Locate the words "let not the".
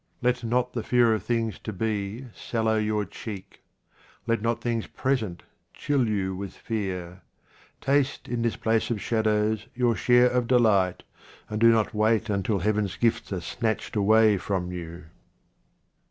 0.23-0.81